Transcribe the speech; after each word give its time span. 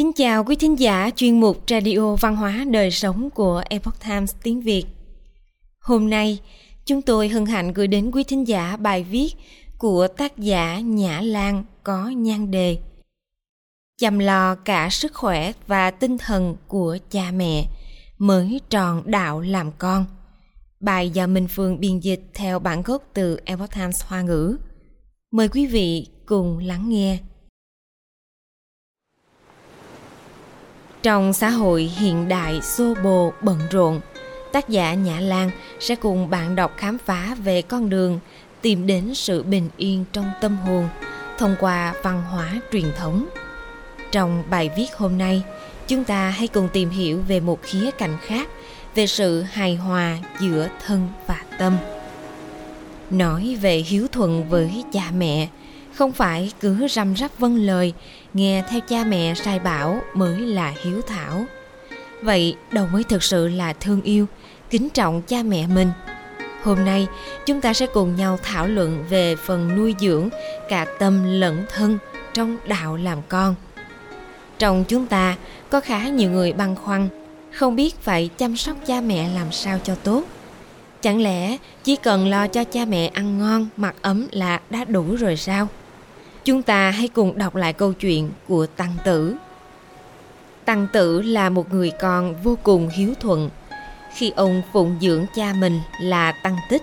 Kính 0.00 0.12
chào 0.12 0.44
quý 0.44 0.56
thính 0.56 0.78
giả 0.78 1.10
chuyên 1.16 1.40
mục 1.40 1.62
Radio 1.70 2.16
Văn 2.20 2.36
hóa 2.36 2.64
Đời 2.70 2.90
Sống 2.90 3.30
của 3.30 3.62
Epoch 3.70 4.00
Times 4.04 4.34
tiếng 4.42 4.60
Việt. 4.60 4.84
Hôm 5.80 6.10
nay, 6.10 6.38
chúng 6.86 7.02
tôi 7.02 7.28
hân 7.28 7.46
hạnh 7.46 7.72
gửi 7.72 7.86
đến 7.86 8.10
quý 8.10 8.24
thính 8.24 8.48
giả 8.48 8.76
bài 8.76 9.04
viết 9.04 9.34
của 9.78 10.08
tác 10.08 10.38
giả 10.38 10.78
Nhã 10.78 11.20
Lan 11.20 11.64
có 11.84 12.08
nhan 12.08 12.50
đề 12.50 12.78
Chăm 13.98 14.18
lo 14.18 14.54
cả 14.54 14.88
sức 14.90 15.14
khỏe 15.14 15.52
và 15.66 15.90
tinh 15.90 16.18
thần 16.18 16.56
của 16.68 16.98
cha 17.10 17.30
mẹ 17.30 17.64
mới 18.18 18.60
tròn 18.70 19.02
đạo 19.06 19.40
làm 19.40 19.70
con. 19.78 20.04
Bài 20.80 21.10
do 21.10 21.26
Minh 21.26 21.48
Phương 21.48 21.80
biên 21.80 21.98
dịch 21.98 22.22
theo 22.34 22.58
bản 22.58 22.82
gốc 22.82 23.02
từ 23.14 23.40
Epoch 23.44 23.70
Times 23.74 24.04
Hoa 24.04 24.22
ngữ. 24.22 24.56
Mời 25.32 25.48
quý 25.48 25.66
vị 25.66 26.06
cùng 26.26 26.58
lắng 26.58 26.88
nghe. 26.88 27.18
Trong 31.02 31.32
xã 31.32 31.50
hội 31.50 31.82
hiện 31.82 32.28
đại 32.28 32.60
xô 32.62 32.94
bồ 33.04 33.32
bận 33.42 33.58
rộn, 33.70 34.00
tác 34.52 34.68
giả 34.68 34.94
Nhã 34.94 35.20
Lan 35.20 35.50
sẽ 35.80 35.94
cùng 35.94 36.30
bạn 36.30 36.56
đọc 36.56 36.72
khám 36.76 36.98
phá 36.98 37.36
về 37.44 37.62
con 37.62 37.90
đường 37.90 38.20
tìm 38.62 38.86
đến 38.86 39.14
sự 39.14 39.42
bình 39.42 39.68
yên 39.76 40.04
trong 40.12 40.30
tâm 40.40 40.56
hồn 40.56 40.88
thông 41.38 41.56
qua 41.60 41.94
văn 42.02 42.22
hóa 42.30 42.60
truyền 42.72 42.92
thống. 42.98 43.26
Trong 44.12 44.44
bài 44.50 44.70
viết 44.76 44.96
hôm 44.96 45.18
nay, 45.18 45.42
chúng 45.88 46.04
ta 46.04 46.30
hãy 46.30 46.48
cùng 46.48 46.68
tìm 46.72 46.90
hiểu 46.90 47.22
về 47.28 47.40
một 47.40 47.62
khía 47.62 47.90
cạnh 47.90 48.16
khác 48.22 48.48
về 48.94 49.06
sự 49.06 49.42
hài 49.42 49.76
hòa 49.76 50.18
giữa 50.40 50.68
thân 50.86 51.08
và 51.26 51.44
tâm. 51.58 51.76
Nói 53.10 53.58
về 53.60 53.76
hiếu 53.76 54.06
thuận 54.12 54.48
với 54.48 54.84
cha 54.92 55.10
mẹ, 55.18 55.48
không 55.94 56.12
phải 56.12 56.52
cứ 56.60 56.88
răm 56.88 57.16
rắp 57.16 57.38
vâng 57.38 57.56
lời, 57.56 57.92
nghe 58.34 58.64
theo 58.70 58.80
cha 58.80 59.04
mẹ 59.04 59.34
sai 59.34 59.58
bảo 59.58 60.00
mới 60.14 60.38
là 60.40 60.74
hiếu 60.82 61.00
thảo. 61.06 61.44
Vậy 62.22 62.56
đâu 62.70 62.86
mới 62.92 63.04
thực 63.04 63.22
sự 63.22 63.48
là 63.48 63.72
thương 63.72 64.02
yêu, 64.02 64.26
kính 64.70 64.90
trọng 64.90 65.22
cha 65.22 65.42
mẹ 65.42 65.66
mình? 65.66 65.90
Hôm 66.62 66.84
nay, 66.84 67.06
chúng 67.46 67.60
ta 67.60 67.72
sẽ 67.72 67.86
cùng 67.86 68.16
nhau 68.16 68.38
thảo 68.42 68.66
luận 68.66 69.04
về 69.10 69.36
phần 69.36 69.76
nuôi 69.76 69.94
dưỡng 70.00 70.28
cả 70.68 70.86
tâm 70.98 71.40
lẫn 71.40 71.64
thân 71.74 71.98
trong 72.34 72.56
đạo 72.66 72.96
làm 72.96 73.18
con. 73.28 73.54
Trong 74.58 74.84
chúng 74.88 75.06
ta 75.06 75.36
có 75.70 75.80
khá 75.80 76.08
nhiều 76.08 76.30
người 76.30 76.52
băn 76.52 76.76
khoăn, 76.76 77.08
không 77.52 77.76
biết 77.76 78.00
phải 78.00 78.30
chăm 78.38 78.56
sóc 78.56 78.76
cha 78.86 79.00
mẹ 79.00 79.28
làm 79.34 79.52
sao 79.52 79.78
cho 79.84 79.94
tốt. 79.94 80.24
Chẳng 81.02 81.22
lẽ 81.22 81.56
chỉ 81.84 81.96
cần 81.96 82.28
lo 82.28 82.46
cho 82.46 82.64
cha 82.64 82.84
mẹ 82.84 83.06
ăn 83.06 83.38
ngon, 83.38 83.68
mặc 83.76 83.94
ấm 84.02 84.26
là 84.32 84.60
đã 84.70 84.84
đủ 84.84 85.16
rồi 85.16 85.36
sao? 85.36 85.68
Chúng 86.44 86.62
ta 86.62 86.90
hãy 86.90 87.08
cùng 87.08 87.38
đọc 87.38 87.56
lại 87.56 87.72
câu 87.72 87.92
chuyện 87.92 88.30
của 88.48 88.66
Tăng 88.66 88.94
Tử. 89.04 89.34
Tăng 90.64 90.86
Tử 90.92 91.22
là 91.22 91.50
một 91.50 91.72
người 91.72 91.90
con 92.00 92.34
vô 92.42 92.58
cùng 92.62 92.88
hiếu 92.88 93.14
thuận. 93.20 93.50
Khi 94.14 94.32
ông 94.36 94.62
phụng 94.72 94.96
dưỡng 95.00 95.26
cha 95.34 95.52
mình 95.60 95.80
là 96.00 96.32
Tăng 96.32 96.56
Tích, 96.70 96.82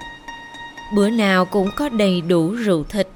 bữa 0.95 1.09
nào 1.09 1.45
cũng 1.45 1.69
có 1.75 1.89
đầy 1.89 2.21
đủ 2.21 2.49
rượu 2.49 2.83
thịt. 2.83 3.07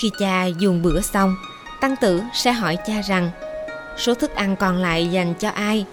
Khi 0.00 0.10
cha 0.18 0.44
dùng 0.44 0.82
bữa 0.82 1.00
xong, 1.00 1.34
Tăng 1.80 1.96
Tử 1.96 2.22
sẽ 2.32 2.52
hỏi 2.52 2.76
cha 2.86 3.00
rằng 3.00 3.30
số 3.98 4.14
thức 4.14 4.34
ăn 4.34 4.56
còn 4.56 4.76
lại 4.76 5.06
dành 5.10 5.34
cho 5.34 5.48
ai 5.48 5.84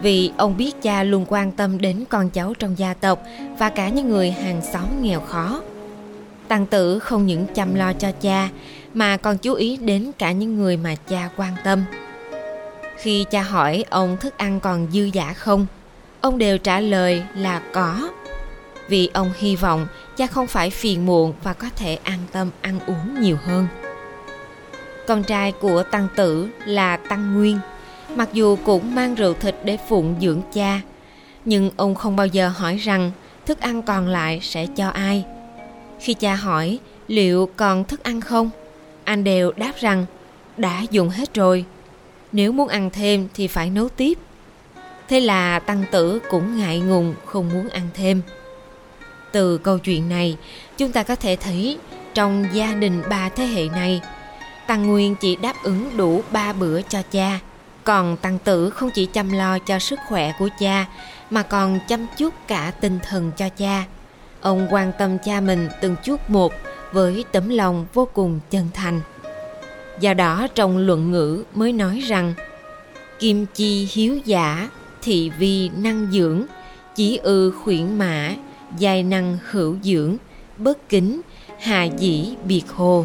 vì 0.00 0.32
ông 0.36 0.56
biết 0.56 0.82
cha 0.82 1.02
luôn 1.02 1.24
quan 1.28 1.52
tâm 1.52 1.80
đến 1.80 2.04
con 2.08 2.30
cháu 2.30 2.54
trong 2.58 2.78
gia 2.78 2.94
tộc 2.94 3.22
và 3.58 3.68
cả 3.68 3.88
những 3.88 4.10
người 4.10 4.30
hàng 4.30 4.62
xóm 4.72 5.02
nghèo 5.02 5.20
khó. 5.20 5.60
Tăng 6.48 6.66
tử 6.66 6.98
không 6.98 7.26
những 7.26 7.46
chăm 7.54 7.74
lo 7.74 7.92
cho 7.92 8.12
cha 8.20 8.48
mà 8.94 9.16
còn 9.16 9.38
chú 9.38 9.54
ý 9.54 9.76
đến 9.76 10.10
cả 10.18 10.32
những 10.32 10.56
người 10.56 10.76
mà 10.76 10.94
cha 10.94 11.28
quan 11.36 11.54
tâm. 11.64 11.84
Khi 12.96 13.24
cha 13.30 13.42
hỏi 13.42 13.84
ông 13.90 14.16
thức 14.16 14.38
ăn 14.38 14.60
còn 14.60 14.86
dư 14.92 15.04
giả 15.12 15.32
không, 15.32 15.66
ông 16.20 16.38
đều 16.38 16.58
trả 16.58 16.80
lời 16.80 17.22
là 17.34 17.62
có. 17.72 18.10
Vì 18.88 19.10
ông 19.12 19.32
hy 19.38 19.56
vọng 19.56 19.86
cha 20.16 20.26
không 20.26 20.46
phải 20.46 20.70
phiền 20.70 21.06
muộn 21.06 21.34
và 21.42 21.52
có 21.52 21.66
thể 21.76 21.98
an 22.02 22.18
tâm 22.32 22.50
ăn 22.60 22.80
uống 22.86 23.20
nhiều 23.20 23.36
hơn. 23.44 23.66
Con 25.06 25.22
trai 25.22 25.52
của 25.52 25.82
tăng 25.82 26.08
tử 26.16 26.48
là 26.64 26.96
tăng 26.96 27.34
nguyên, 27.34 27.58
mặc 28.14 28.28
dù 28.32 28.58
cũng 28.64 28.94
mang 28.94 29.14
rượu 29.14 29.34
thịt 29.34 29.56
để 29.64 29.78
phụng 29.88 30.14
dưỡng 30.20 30.40
cha, 30.52 30.80
nhưng 31.44 31.70
ông 31.76 31.94
không 31.94 32.16
bao 32.16 32.26
giờ 32.26 32.48
hỏi 32.48 32.76
rằng 32.76 33.10
thức 33.46 33.60
ăn 33.60 33.82
còn 33.82 34.08
lại 34.08 34.40
sẽ 34.42 34.66
cho 34.76 34.88
ai. 34.88 35.24
Khi 36.00 36.14
cha 36.14 36.34
hỏi 36.34 36.78
liệu 37.08 37.48
còn 37.56 37.84
thức 37.84 38.02
ăn 38.02 38.20
không, 38.20 38.50
anh 39.04 39.24
đều 39.24 39.52
đáp 39.56 39.72
rằng 39.80 40.06
đã 40.56 40.82
dùng 40.90 41.08
hết 41.08 41.34
rồi. 41.34 41.64
Nếu 42.32 42.52
muốn 42.52 42.68
ăn 42.68 42.90
thêm 42.90 43.28
thì 43.34 43.46
phải 43.46 43.70
nấu 43.70 43.88
tiếp. 43.88 44.18
Thế 45.08 45.20
là 45.20 45.58
tăng 45.58 45.84
tử 45.90 46.18
cũng 46.30 46.58
ngại 46.58 46.80
ngùng 46.80 47.14
không 47.24 47.48
muốn 47.52 47.68
ăn 47.68 47.88
thêm. 47.94 48.22
Từ 49.32 49.58
câu 49.58 49.78
chuyện 49.78 50.08
này 50.08 50.36
chúng 50.76 50.92
ta 50.92 51.02
có 51.02 51.16
thể 51.16 51.36
thấy 51.36 51.78
trong 52.14 52.46
gia 52.52 52.74
đình 52.74 53.02
ba 53.10 53.28
thế 53.28 53.46
hệ 53.46 53.68
này 53.68 54.00
tăng 54.66 54.86
nguyên 54.86 55.14
chỉ 55.14 55.36
đáp 55.36 55.54
ứng 55.62 55.96
đủ 55.96 56.22
ba 56.30 56.52
bữa 56.52 56.82
cho 56.82 57.02
cha 57.10 57.40
còn 57.88 58.16
tăng 58.16 58.38
tử 58.38 58.70
không 58.70 58.90
chỉ 58.90 59.06
chăm 59.06 59.32
lo 59.32 59.58
cho 59.58 59.78
sức 59.78 59.98
khỏe 60.08 60.32
của 60.38 60.48
cha 60.58 60.86
mà 61.30 61.42
còn 61.42 61.78
chăm 61.88 62.06
chút 62.16 62.34
cả 62.46 62.72
tinh 62.80 62.98
thần 63.08 63.32
cho 63.36 63.48
cha 63.48 63.84
ông 64.40 64.68
quan 64.70 64.92
tâm 64.98 65.18
cha 65.24 65.40
mình 65.40 65.68
từng 65.80 65.96
chút 66.04 66.30
một 66.30 66.52
với 66.92 67.24
tấm 67.32 67.48
lòng 67.48 67.86
vô 67.94 68.08
cùng 68.12 68.40
chân 68.50 68.68
thành. 68.74 69.00
Do 70.00 70.14
đó 70.14 70.46
trong 70.54 70.78
luận 70.78 71.10
ngữ 71.10 71.44
mới 71.54 71.72
nói 71.72 72.02
rằng 72.06 72.34
Kim 73.18 73.46
chi 73.54 73.88
hiếu 73.92 74.18
giả, 74.24 74.68
thị 75.02 75.30
vi 75.38 75.70
năng 75.76 76.08
dưỡng, 76.12 76.42
chỉ 76.94 77.16
ư 77.16 77.50
khuyển 77.50 77.98
mã, 77.98 78.34
dài 78.78 79.02
năng 79.02 79.38
hữu 79.50 79.76
dưỡng, 79.82 80.16
bất 80.58 80.88
kính, 80.88 81.20
hà 81.60 81.84
dĩ 81.84 82.34
biệt 82.44 82.64
hồ. 82.74 83.04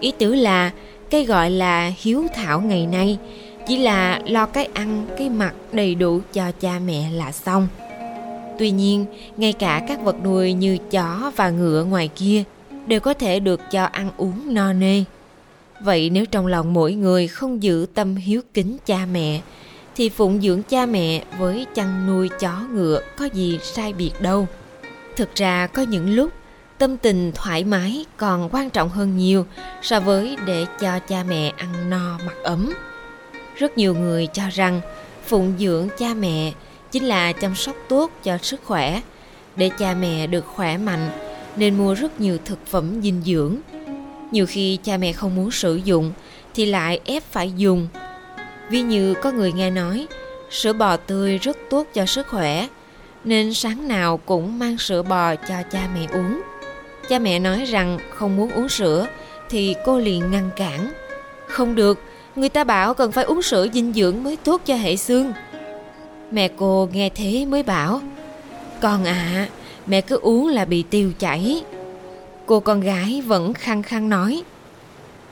Ý 0.00 0.12
tứ 0.18 0.34
là 0.34 0.70
cái 1.10 1.24
gọi 1.24 1.50
là 1.50 1.92
hiếu 2.02 2.24
thảo 2.34 2.60
ngày 2.60 2.86
nay 2.86 3.18
chỉ 3.66 3.76
là 3.76 4.20
lo 4.26 4.46
cái 4.46 4.68
ăn, 4.74 5.06
cái 5.18 5.30
mặc 5.30 5.54
đầy 5.72 5.94
đủ 5.94 6.20
cho 6.32 6.52
cha 6.60 6.78
mẹ 6.86 7.10
là 7.10 7.32
xong. 7.32 7.68
Tuy 8.58 8.70
nhiên, 8.70 9.06
ngay 9.36 9.52
cả 9.52 9.84
các 9.88 10.02
vật 10.02 10.16
nuôi 10.24 10.52
như 10.52 10.78
chó 10.90 11.32
và 11.36 11.50
ngựa 11.50 11.84
ngoài 11.84 12.08
kia– 12.08 12.44
đều 12.88 13.00
có 13.00 13.14
thể 13.14 13.40
được 13.40 13.60
cho 13.70 13.84
ăn 13.84 14.10
uống 14.16 14.54
no 14.54 14.72
nê. 14.72 15.04
Vậy 15.80 16.10
nếu 16.10 16.26
trong 16.26 16.46
lòng 16.46 16.72
mỗi 16.72 16.92
người 16.92 17.28
không 17.28 17.62
giữ 17.62 17.86
tâm 17.94 18.16
hiếu 18.16 18.40
kính 18.54 18.76
cha 18.86 19.06
mẹ, 19.12 19.40
thì 19.96 20.08
phụng 20.08 20.40
dưỡng 20.40 20.62
cha 20.62 20.86
mẹ 20.86 21.24
với 21.38 21.66
chăn 21.74 22.06
nuôi 22.06 22.28
chó 22.40 22.60
ngựa 22.72 23.00
có 23.16 23.24
gì 23.24 23.58
sai 23.62 23.92
biệt 23.92 24.12
đâu. 24.20 24.46
Thực 25.16 25.34
ra 25.34 25.66
có 25.66 25.82
những 25.82 26.10
lúc 26.10 26.32
tâm 26.78 26.96
tình 26.96 27.32
thoải 27.34 27.64
mái 27.64 28.04
còn 28.16 28.48
quan 28.52 28.70
trọng 28.70 28.88
hơn 28.88 29.16
nhiều 29.16 29.46
so 29.82 30.00
với 30.00 30.36
để 30.46 30.66
cho 30.80 30.98
cha 30.98 31.24
mẹ 31.28 31.52
ăn 31.56 31.90
no 31.90 32.18
mặc 32.26 32.36
ấm. 32.42 32.72
Rất 33.56 33.78
nhiều 33.78 33.94
người 33.94 34.26
cho 34.26 34.42
rằng 34.52 34.80
phụng 35.26 35.52
dưỡng 35.58 35.88
cha 35.98 36.14
mẹ 36.14 36.52
chính 36.92 37.04
là 37.04 37.32
chăm 37.32 37.54
sóc 37.54 37.76
tốt 37.88 38.10
cho 38.22 38.38
sức 38.38 38.60
khỏe 38.64 39.00
để 39.56 39.70
cha 39.78 39.94
mẹ 39.94 40.26
được 40.26 40.46
khỏe 40.46 40.76
mạnh 40.76 41.10
nên 41.56 41.78
mua 41.78 41.94
rất 41.94 42.20
nhiều 42.20 42.38
thực 42.44 42.66
phẩm 42.66 43.02
dinh 43.02 43.22
dưỡng. 43.26 43.56
Nhiều 44.30 44.46
khi 44.46 44.78
cha 44.84 44.96
mẹ 44.96 45.12
không 45.12 45.36
muốn 45.36 45.50
sử 45.50 45.76
dụng 45.76 46.12
thì 46.54 46.66
lại 46.66 47.00
ép 47.04 47.22
phải 47.22 47.52
dùng. 47.56 47.88
Ví 48.70 48.82
như 48.82 49.14
có 49.14 49.32
người 49.32 49.52
nghe 49.52 49.70
nói 49.70 50.06
sữa 50.50 50.72
bò 50.72 50.96
tươi 50.96 51.38
rất 51.38 51.58
tốt 51.70 51.86
cho 51.94 52.06
sức 52.06 52.26
khỏe 52.26 52.66
nên 53.24 53.54
sáng 53.54 53.88
nào 53.88 54.16
cũng 54.16 54.58
mang 54.58 54.78
sữa 54.78 55.02
bò 55.02 55.34
cho 55.34 55.54
cha 55.70 55.88
mẹ 55.94 56.06
uống. 56.12 56.42
Cha 57.08 57.18
mẹ 57.18 57.38
nói 57.38 57.64
rằng 57.64 57.98
không 58.10 58.36
muốn 58.36 58.50
uống 58.50 58.68
sữa 58.68 59.06
thì 59.48 59.74
cô 59.84 59.98
liền 59.98 60.30
ngăn 60.30 60.50
cản. 60.56 60.92
Không 61.46 61.74
được, 61.74 62.02
người 62.36 62.48
ta 62.48 62.64
bảo 62.64 62.94
cần 62.94 63.12
phải 63.12 63.24
uống 63.24 63.42
sữa 63.42 63.66
dinh 63.72 63.92
dưỡng 63.92 64.24
mới 64.24 64.36
tốt 64.36 64.60
cho 64.64 64.74
hệ 64.74 64.96
xương. 64.96 65.32
Mẹ 66.30 66.48
cô 66.56 66.88
nghe 66.92 67.08
thế 67.08 67.44
mới 67.44 67.62
bảo 67.62 68.00
Con 68.80 69.04
à, 69.04 69.48
mẹ 69.86 70.00
cứ 70.00 70.16
uống 70.16 70.48
là 70.48 70.64
bị 70.64 70.82
tiêu 70.82 71.12
chảy. 71.18 71.64
Cô 72.46 72.60
con 72.60 72.80
gái 72.80 73.22
vẫn 73.26 73.54
khăng 73.54 73.82
khăng 73.82 74.08
nói, 74.08 74.42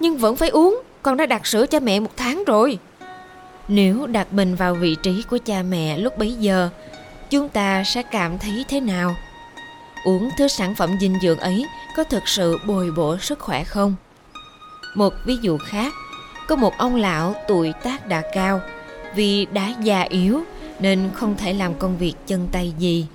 nhưng 0.00 0.18
vẫn 0.18 0.36
phải 0.36 0.48
uống, 0.48 0.82
con 1.02 1.16
đã 1.16 1.26
đặt 1.26 1.46
sữa 1.46 1.66
cho 1.66 1.80
mẹ 1.80 2.00
một 2.00 2.10
tháng 2.16 2.44
rồi. 2.44 2.78
Nếu 3.68 4.06
đặt 4.06 4.32
mình 4.32 4.54
vào 4.54 4.74
vị 4.74 4.96
trí 5.02 5.22
của 5.30 5.38
cha 5.44 5.62
mẹ 5.62 5.98
lúc 5.98 6.18
bấy 6.18 6.32
giờ, 6.32 6.68
chúng 7.30 7.48
ta 7.48 7.84
sẽ 7.84 8.02
cảm 8.02 8.38
thấy 8.38 8.64
thế 8.68 8.80
nào? 8.80 9.16
Uống 10.04 10.30
thứ 10.38 10.48
sản 10.48 10.74
phẩm 10.74 10.90
dinh 11.00 11.18
dưỡng 11.22 11.38
ấy 11.38 11.66
có 11.96 12.04
thực 12.04 12.28
sự 12.28 12.58
bồi 12.66 12.90
bổ 12.90 13.18
sức 13.18 13.38
khỏe 13.38 13.64
không? 13.64 13.94
Một 14.94 15.14
ví 15.26 15.36
dụ 15.42 15.58
khác, 15.58 15.92
có 16.48 16.56
một 16.56 16.78
ông 16.78 16.96
lão 16.96 17.34
tuổi 17.48 17.72
tác 17.82 18.06
đã 18.06 18.22
cao, 18.32 18.60
vì 19.14 19.46
đã 19.46 19.72
già 19.82 20.02
yếu 20.02 20.42
nên 20.80 21.10
không 21.14 21.36
thể 21.36 21.52
làm 21.52 21.74
công 21.74 21.98
việc 21.98 22.14
chân 22.26 22.48
tay 22.52 22.72
gì 22.78 23.06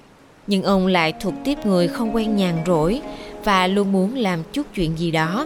nhưng 0.47 0.63
ông 0.63 0.87
lại 0.87 1.13
thuộc 1.21 1.33
tiếp 1.45 1.65
người 1.65 1.87
không 1.87 2.15
quen 2.15 2.35
nhàn 2.35 2.55
rỗi 2.65 3.01
và 3.43 3.67
luôn 3.67 3.91
muốn 3.91 4.15
làm 4.15 4.39
chút 4.53 4.67
chuyện 4.75 4.99
gì 4.99 5.11
đó 5.11 5.45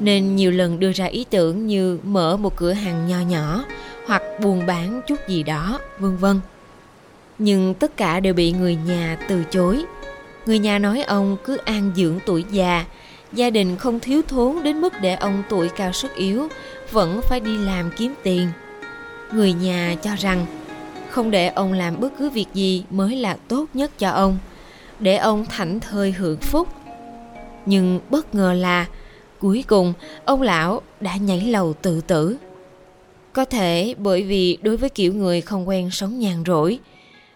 nên 0.00 0.36
nhiều 0.36 0.50
lần 0.50 0.80
đưa 0.80 0.92
ra 0.92 1.04
ý 1.04 1.24
tưởng 1.30 1.66
như 1.66 1.98
mở 2.02 2.36
một 2.36 2.56
cửa 2.56 2.72
hàng 2.72 3.06
nho 3.08 3.20
nhỏ 3.20 3.64
hoặc 4.06 4.22
buôn 4.40 4.66
bán 4.66 5.00
chút 5.06 5.28
gì 5.28 5.42
đó, 5.42 5.78
vân 5.98 6.16
vân. 6.16 6.40
Nhưng 7.38 7.74
tất 7.74 7.96
cả 7.96 8.20
đều 8.20 8.34
bị 8.34 8.52
người 8.52 8.78
nhà 8.86 9.18
từ 9.28 9.44
chối. 9.50 9.84
Người 10.46 10.58
nhà 10.58 10.78
nói 10.78 11.02
ông 11.02 11.36
cứ 11.44 11.56
an 11.56 11.92
dưỡng 11.96 12.18
tuổi 12.26 12.44
già, 12.50 12.84
gia 13.32 13.50
đình 13.50 13.76
không 13.76 14.00
thiếu 14.00 14.22
thốn 14.28 14.62
đến 14.62 14.80
mức 14.80 14.92
để 15.00 15.14
ông 15.14 15.42
tuổi 15.48 15.68
cao 15.68 15.92
sức 15.92 16.14
yếu 16.14 16.48
vẫn 16.90 17.20
phải 17.22 17.40
đi 17.40 17.56
làm 17.56 17.90
kiếm 17.96 18.14
tiền. 18.22 18.48
Người 19.32 19.52
nhà 19.52 19.94
cho 20.02 20.10
rằng 20.18 20.46
không 21.18 21.30
để 21.30 21.48
ông 21.48 21.72
làm 21.72 22.00
bất 22.00 22.12
cứ 22.18 22.30
việc 22.30 22.46
gì 22.54 22.84
mới 22.90 23.16
là 23.16 23.36
tốt 23.48 23.66
nhất 23.74 23.90
cho 23.98 24.10
ông, 24.10 24.38
để 25.00 25.16
ông 25.16 25.44
thảnh 25.46 25.80
thơi 25.80 26.12
hưởng 26.12 26.40
phúc. 26.40 26.68
Nhưng 27.66 28.00
bất 28.10 28.34
ngờ 28.34 28.52
là 28.52 28.86
cuối 29.40 29.64
cùng 29.68 29.92
ông 30.24 30.42
lão 30.42 30.82
đã 31.00 31.16
nhảy 31.16 31.40
lầu 31.40 31.72
tự 31.72 32.00
tử. 32.00 32.36
Có 33.32 33.44
thể 33.44 33.94
bởi 33.98 34.22
vì 34.22 34.58
đối 34.62 34.76
với 34.76 34.90
kiểu 34.90 35.14
người 35.14 35.40
không 35.40 35.68
quen 35.68 35.90
sống 35.90 36.18
nhàn 36.18 36.42
rỗi, 36.46 36.78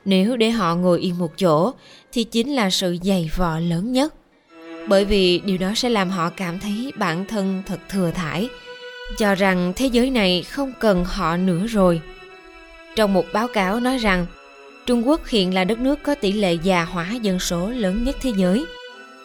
nếu 0.05 0.37
để 0.37 0.50
họ 0.50 0.75
ngồi 0.75 1.00
yên 1.00 1.19
một 1.19 1.38
chỗ 1.38 1.73
thì 2.12 2.25
chính 2.25 2.55
là 2.55 2.70
sự 2.70 2.96
dày 3.02 3.31
vò 3.37 3.58
lớn 3.58 3.93
nhất. 3.93 4.14
Bởi 4.88 5.05
vì 5.05 5.38
điều 5.38 5.58
đó 5.58 5.73
sẽ 5.76 5.88
làm 5.88 6.11
họ 6.11 6.31
cảm 6.31 6.61
thấy 6.61 6.93
bản 6.99 7.25
thân 7.26 7.62
thật 7.67 7.79
thừa 7.88 8.11
thải, 8.11 8.49
cho 9.19 9.34
rằng 9.34 9.73
thế 9.76 9.87
giới 9.87 10.11
này 10.11 10.43
không 10.43 10.73
cần 10.81 11.05
họ 11.05 11.37
nữa 11.37 11.67
rồi. 11.67 12.00
Trong 12.97 13.12
một 13.12 13.27
báo 13.33 13.49
cáo 13.49 13.81
nói 13.81 13.99
rằng, 13.99 14.27
Trung 14.87 15.09
Quốc 15.09 15.27
hiện 15.27 15.55
là 15.55 15.65
đất 15.65 15.79
nước 15.79 16.03
có 16.03 16.15
tỷ 16.15 16.33
lệ 16.33 16.53
già 16.53 16.85
hóa 16.85 17.12
dân 17.23 17.39
số 17.39 17.71
lớn 17.71 18.05
nhất 18.05 18.17
thế 18.21 18.33
giới. 18.37 18.65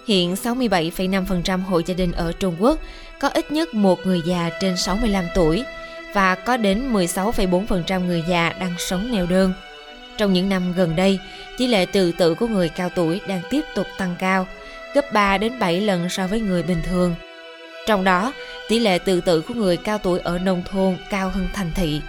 Hiện 0.08 0.34
67,5% 0.34 1.64
hộ 1.64 1.81
gia 1.86 1.94
đình 1.94 2.12
ở 2.12 2.31
Trung 2.31 2.56
Quốc 2.60 2.80
có 3.19 3.28
ít 3.28 3.52
nhất 3.52 3.74
một 3.74 4.00
người 4.06 4.22
già 4.25 4.50
trên 4.62 4.78
65 4.78 5.25
tuổi 5.36 5.64
và 6.14 6.36
có 6.36 6.58
đến 6.58 6.94
16,4% 6.94 8.06
người 8.06 8.24
già 8.30 8.54
đang 8.60 8.74
sống 8.78 9.12
neo 9.12 9.25
đơn. 9.25 9.54
Trong 10.18 10.34
những 10.34 10.50
năm 10.50 10.74
gần 10.74 10.96
đây, 10.96 11.19
tỷ 11.58 11.68
lệ 11.68 11.86
tự 11.86 12.12
tử 12.12 12.36
của 12.36 12.48
người 12.48 12.69
cao 12.69 12.90
tuổi 12.96 13.22
đang 13.28 13.42
tiếp 13.50 13.62
tục 13.75 13.88
tăng 13.98 14.16
cao, 14.19 14.48
gấp 14.94 15.14
3 15.14 15.38
đến 15.38 15.60
7 15.60 15.81
lần 15.81 16.10
so 16.10 16.28
với 16.28 16.40
người 16.40 16.64
bình 16.64 16.81
thường. 16.84 17.16
Trong 17.88 18.04
đó, 18.04 18.34
tỷ 18.68 18.80
lệ 18.80 19.00
tự 19.00 19.22
tử 19.22 19.42
của 19.42 19.54
người 19.54 19.78
cao 19.78 19.98
tuổi 19.98 20.19
ở 20.19 20.40
nông 20.40 20.64
thôn 20.72 20.98
cao 21.10 21.30
hơn 21.30 21.48
thành 21.54 21.72
thị. 21.75 22.02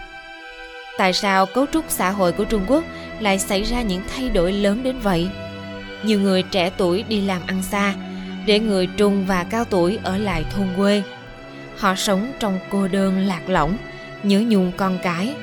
Tại 0.99 1.13
sao 1.13 1.47
cấu 1.47 1.67
trúc 1.73 1.85
xã 1.89 2.11
hội 2.11 2.33
của 2.33 2.45
Trung 2.45 2.65
Quốc 2.67 2.85
lại 3.21 3.39
xảy 3.39 3.63
ra 3.63 3.83
những 3.83 4.03
thay 4.15 4.29
đổi 4.29 4.53
lớn 4.53 4.83
đến 4.83 4.99
vậy? 4.99 5.29
Nhiều 6.03 6.21
người 6.21 6.43
trẻ 6.43 6.71
tuổi 6.77 7.05
đi 7.09 7.21
làm 7.21 7.43
ăn 7.47 7.63
xa, 7.63 7.95
để 8.47 8.61
người 8.61 8.87
trung 8.87 9.27
và 9.27 9.45
cao 9.45 9.65
tuổi 9.65 9.99
ở 10.03 10.19
lại 10.19 10.45
thôn 10.51 10.67
quê. 10.77 11.03
Họ 11.77 11.95
sống 11.95 12.33
trong 12.39 12.59
cô 12.71 12.89
đơn 12.89 13.27
lạc 13.27 13.49
lõng, 13.49 13.77
nhớ 14.23 14.41
nhung 14.49 14.73
con 14.77 14.99
cái. 15.03 15.35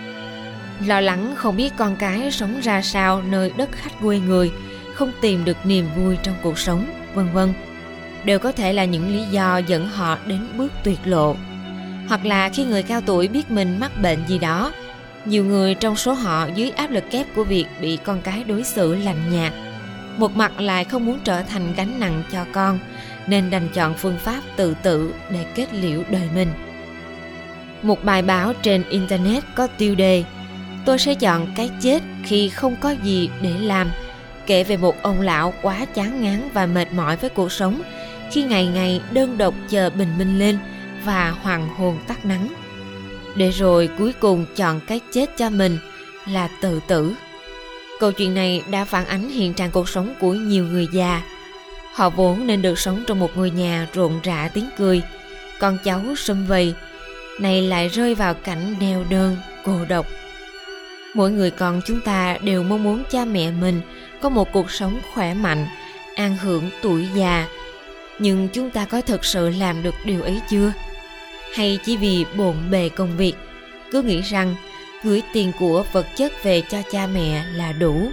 Lo 0.86 1.00
lắng 1.00 1.34
không 1.36 1.58
biết 1.58 1.74
con 1.78 1.96
cái 1.96 2.32
sống 2.32 2.60
ra 2.62 2.82
sao 2.82 3.22
nơi 3.22 3.52
đất 3.58 3.70
khách 3.72 4.02
quê 4.02 4.20
người, 4.20 4.52
không 4.94 5.12
tìm 5.22 5.46
được 5.46 5.58
niềm 5.64 5.86
vui 5.96 6.18
trong 6.24 6.36
cuộc 6.42 6.60
sống, 6.60 6.86
vân 7.14 7.28
vân 7.34 7.54
đều 8.26 8.40
có 8.40 8.52
thể 8.52 8.74
là 8.74 8.86
những 8.86 9.08
lý 9.08 9.24
do 9.32 9.58
dẫn 9.58 9.88
họ 9.88 10.18
đến 10.28 10.48
bước 10.58 10.72
tuyệt 10.84 11.00
lộ 11.06 11.36
hoặc 12.08 12.26
là 12.26 12.50
khi 12.50 12.66
người 12.66 12.84
cao 12.84 13.02
tuổi 13.06 13.28
biết 13.28 13.52
mình 13.52 13.80
mắc 13.80 13.92
bệnh 14.02 14.20
gì 14.28 14.38
đó 14.38 14.72
nhiều 15.26 15.46
người 15.46 15.76
trong 15.76 15.96
số 15.96 16.14
họ 16.14 16.48
dưới 16.56 16.70
áp 16.70 16.92
lực 16.92 17.04
kép 17.12 17.26
của 17.36 17.44
việc 17.44 17.66
bị 17.82 17.98
con 18.04 18.22
cái 18.22 18.44
đối 18.44 18.64
xử 18.64 18.96
lạnh 18.96 19.32
nhạt. 19.32 19.54
Một 20.18 20.36
mặt 20.36 20.60
lại 20.62 20.84
không 20.84 21.06
muốn 21.06 21.20
trở 21.24 21.42
thành 21.42 21.74
gánh 21.78 22.00
nặng 22.00 22.24
cho 22.32 22.46
con, 22.52 22.80
nên 23.28 23.50
đành 23.50 23.70
chọn 23.74 23.94
phương 23.94 24.18
pháp 24.18 24.42
tự 24.56 24.76
tử 24.84 25.14
để 25.32 25.46
kết 25.56 25.74
liễu 25.74 26.04
đời 26.10 26.30
mình. 26.36 26.50
Một 27.82 28.04
bài 28.04 28.22
báo 28.22 28.54
trên 28.62 28.84
internet 28.90 29.44
có 29.56 29.68
tiêu 29.68 29.96
đề, 29.96 30.24
tôi 30.86 31.00
sẽ 31.00 31.14
chọn 31.14 31.48
cái 31.56 31.70
chết 31.82 32.04
khi 32.24 32.50
không 32.50 32.76
có 32.76 32.90
gì 33.04 33.30
để 33.42 33.54
làm 33.60 33.92
kể 34.46 34.64
về 34.64 34.78
một 34.78 35.02
ông 35.02 35.22
lão 35.22 35.54
quá 35.62 35.86
chán 35.94 36.24
ngán 36.24 36.50
và 36.54 36.66
mệt 36.66 36.94
mỏi 36.94 37.18
với 37.18 37.30
cuộc 37.30 37.52
sống 37.52 37.82
khi 38.32 38.44
ngày 38.44 38.68
ngày 38.68 39.02
đơn 39.12 39.38
độc 39.38 39.54
chờ 39.70 39.90
bình 39.90 40.18
minh 40.18 40.40
lên 40.40 40.58
và 41.04 41.30
hoàng 41.30 41.70
hồn 41.70 41.98
tắt 42.08 42.26
nắng 42.26 42.65
để 43.36 43.50
rồi 43.50 43.90
cuối 43.98 44.14
cùng 44.20 44.46
chọn 44.56 44.80
cái 44.88 45.00
chết 45.12 45.38
cho 45.38 45.50
mình 45.50 45.78
là 46.28 46.50
tự 46.62 46.80
tử. 46.88 47.14
Câu 48.00 48.12
chuyện 48.12 48.34
này 48.34 48.64
đã 48.72 48.86
phản 48.86 49.06
ánh 49.06 49.30
hiện 49.30 49.54
trạng 49.54 49.72
cuộc 49.72 49.90
sống 49.90 50.14
của 50.20 50.34
nhiều 50.34 50.66
người 50.66 50.88
già. 50.92 51.22
Họ 51.94 52.10
vốn 52.10 52.48
nên 52.48 52.62
được 52.62 52.80
sống 52.80 53.04
trong 53.08 53.20
một 53.20 53.38
ngôi 53.38 53.50
nhà 53.50 53.88
rộn 53.94 54.20
rã 54.24 54.50
tiếng 54.54 54.70
cười. 54.78 55.02
Con 55.60 55.78
cháu 55.84 56.02
sum 56.18 56.46
vầy 56.46 56.74
nay 57.40 57.62
lại 57.62 57.88
rơi 57.88 58.16
vào 58.16 58.34
cảnh 58.34 58.76
neo 58.80 59.06
đơn, 59.10 59.38
cô 59.64 59.80
độc. 59.90 60.08
Mỗi 61.14 61.32
người 61.32 61.52
con 61.52 61.82
chúng 61.86 62.02
ta 62.02 62.38
đều 62.42 62.64
mong 62.64 62.84
muốn 62.84 63.04
cha 63.12 63.26
mẹ 63.26 63.52
mình 63.52 63.82
có 64.22 64.30
một 64.30 64.52
cuộc 64.52 64.72
sống 64.72 65.00
khỏe 65.14 65.34
mạnh, 65.34 65.68
an 66.16 66.38
hưởng 66.38 66.70
tuổi 66.82 67.08
già. 67.16 67.48
Nhưng 68.20 68.48
chúng 68.48 68.70
ta 68.70 68.86
có 68.86 69.02
thực 69.02 69.26
sự 69.26 69.50
làm 69.50 69.84
được 69.84 69.96
điều 70.06 70.22
ấy 70.24 70.40
chưa? 70.50 70.72
Hay 71.56 71.80
chỉ 71.84 71.98
vì 71.98 72.26
bộn 72.38 72.56
bề 72.72 72.90
công 72.90 73.18
việc? 73.18 73.34
Cứ 73.92 74.02
nghĩ 74.02 74.22
rằng, 74.22 74.56
gửi 75.04 75.22
tiền 75.34 75.52
của 75.60 75.86
vật 75.92 76.06
chất 76.16 76.44
về 76.44 76.62
cho 76.70 76.82
cha 76.92 77.08
mẹ 77.08 77.46
là 77.54 77.72
đủ. 77.72 78.12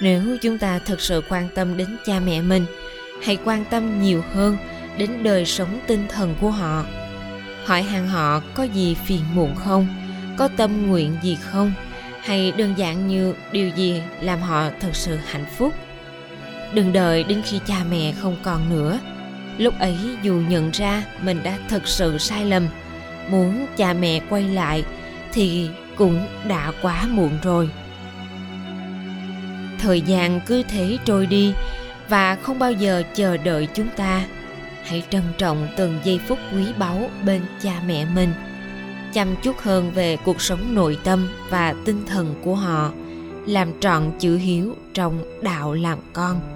Nếu 0.00 0.22
chúng 0.42 0.58
ta 0.58 0.78
thực 0.78 1.00
sự 1.00 1.22
quan 1.28 1.48
tâm 1.54 1.76
đến 1.76 1.96
cha 2.06 2.20
mẹ 2.20 2.42
mình, 2.42 2.66
hãy 3.22 3.38
quan 3.44 3.64
tâm 3.64 4.02
nhiều 4.02 4.22
hơn 4.32 4.56
đến 4.98 5.22
đời 5.22 5.46
sống 5.46 5.80
tinh 5.86 6.06
thần 6.08 6.34
của 6.40 6.50
họ. 6.50 6.84
Hỏi 7.64 7.82
han 7.82 8.08
họ 8.08 8.40
có 8.54 8.62
gì 8.62 8.96
phiền 9.04 9.20
muộn 9.34 9.54
không? 9.54 9.86
Có 10.36 10.48
tâm 10.56 10.86
nguyện 10.86 11.16
gì 11.22 11.38
không? 11.40 11.72
Hay 12.20 12.52
đơn 12.52 12.74
giản 12.76 13.08
như 13.08 13.34
điều 13.52 13.68
gì 13.68 14.02
làm 14.20 14.40
họ 14.40 14.70
thật 14.80 14.90
sự 14.92 15.16
hạnh 15.26 15.44
phúc? 15.56 15.74
Đừng 16.72 16.92
đợi 16.92 17.24
đến 17.24 17.42
khi 17.44 17.60
cha 17.66 17.84
mẹ 17.90 18.12
không 18.12 18.36
còn 18.42 18.70
nữa 18.70 18.98
lúc 19.58 19.74
ấy 19.78 19.96
dù 20.22 20.42
nhận 20.48 20.70
ra 20.70 21.02
mình 21.22 21.42
đã 21.42 21.58
thực 21.68 21.88
sự 21.88 22.18
sai 22.18 22.44
lầm, 22.44 22.68
muốn 23.30 23.66
cha 23.76 23.92
mẹ 23.92 24.20
quay 24.28 24.42
lại 24.42 24.84
thì 25.32 25.68
cũng 25.96 26.26
đã 26.48 26.72
quá 26.82 27.06
muộn 27.10 27.30
rồi. 27.42 27.70
Thời 29.78 30.00
gian 30.00 30.40
cứ 30.46 30.62
thế 30.62 30.98
trôi 31.04 31.26
đi 31.26 31.54
và 32.08 32.34
không 32.34 32.58
bao 32.58 32.72
giờ 32.72 33.02
chờ 33.14 33.36
đợi 33.36 33.68
chúng 33.74 33.88
ta. 33.96 34.24
Hãy 34.84 35.02
trân 35.10 35.22
trọng 35.38 35.68
từng 35.76 35.98
giây 36.04 36.20
phút 36.28 36.38
quý 36.54 36.64
báu 36.78 37.10
bên 37.24 37.42
cha 37.62 37.72
mẹ 37.86 38.04
mình, 38.14 38.32
chăm 39.12 39.36
chút 39.42 39.58
hơn 39.58 39.90
về 39.90 40.16
cuộc 40.16 40.40
sống 40.40 40.74
nội 40.74 40.98
tâm 41.04 41.28
và 41.50 41.74
tinh 41.84 42.06
thần 42.06 42.34
của 42.44 42.54
họ, 42.54 42.92
làm 43.46 43.80
trọn 43.80 44.10
chữ 44.18 44.36
hiếu 44.36 44.76
trong 44.94 45.40
đạo 45.42 45.74
làm 45.74 45.98
con. 46.12 46.55